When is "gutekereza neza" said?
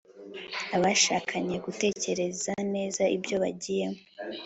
1.65-3.03